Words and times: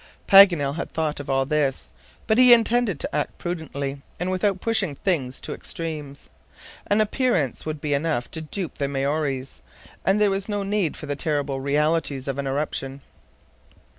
Paganel 0.27 0.77
had 0.77 0.91
thought 0.91 1.19
of 1.19 1.29
all 1.29 1.45
this; 1.45 1.89
but 2.25 2.39
he 2.39 2.53
intended 2.53 2.99
to 3.01 3.15
act 3.15 3.37
prudently 3.37 4.01
and 4.19 4.31
without 4.31 4.59
pushing 4.59 4.95
things 4.95 5.39
to 5.41 5.53
extremes. 5.53 6.27
An 6.87 7.01
appearance 7.01 7.67
would 7.67 7.79
be 7.79 7.93
enough 7.93 8.31
to 8.31 8.41
dupe 8.41 8.79
the 8.79 8.87
Maories, 8.87 9.61
and 10.03 10.19
there 10.19 10.31
was 10.31 10.49
no 10.49 10.63
need 10.63 10.97
for 10.97 11.05
the 11.05 11.15
terrible 11.15 11.59
realities 11.61 12.27
of 12.27 12.39
an 12.39 12.47
eruption. 12.47 13.01